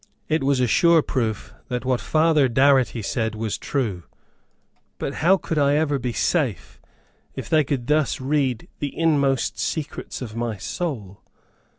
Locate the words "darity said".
2.49-3.35